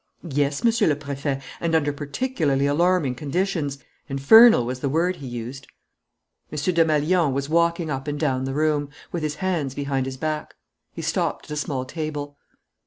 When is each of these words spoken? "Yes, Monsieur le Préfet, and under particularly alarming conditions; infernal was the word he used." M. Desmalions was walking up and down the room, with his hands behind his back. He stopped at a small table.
"Yes, 0.27 0.63
Monsieur 0.63 0.87
le 0.87 0.95
Préfet, 0.95 1.43
and 1.59 1.75
under 1.75 1.93
particularly 1.93 2.65
alarming 2.65 3.13
conditions; 3.13 3.77
infernal 4.09 4.65
was 4.65 4.79
the 4.79 4.89
word 4.89 5.17
he 5.17 5.27
used." 5.27 5.67
M. 6.51 6.57
Desmalions 6.57 7.33
was 7.35 7.49
walking 7.49 7.91
up 7.91 8.07
and 8.07 8.19
down 8.19 8.45
the 8.45 8.55
room, 8.55 8.89
with 9.11 9.21
his 9.21 9.35
hands 9.35 9.75
behind 9.75 10.07
his 10.07 10.17
back. 10.17 10.55
He 10.91 11.03
stopped 11.03 11.45
at 11.45 11.51
a 11.51 11.55
small 11.55 11.85
table. 11.85 12.35